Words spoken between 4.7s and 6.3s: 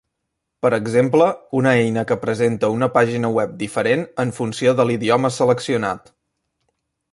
de l'idioma seleccionat.